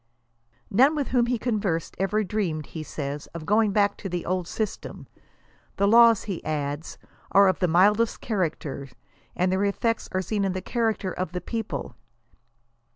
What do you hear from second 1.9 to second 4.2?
ever dreamed he says, of going back to